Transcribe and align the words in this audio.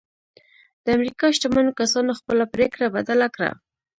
د 0.83 0.85
امريکا 0.97 1.25
شتمنو 1.35 1.77
کسانو 1.79 2.17
خپله 2.19 2.43
پرېکړه 2.53 2.85
بدله 2.95 3.27
کړه. 3.35 3.51